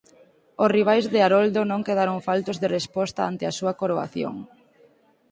Os 0.63 0.73
rivais 0.77 1.05
de 1.13 1.19
Haroldo 1.23 1.61
non 1.71 1.85
quedaron 1.87 2.23
faltos 2.27 2.57
de 2.61 2.71
resposta 2.77 3.21
ante 3.29 3.43
a 3.47 3.55
súa 3.57 3.77
coroación. 3.81 4.35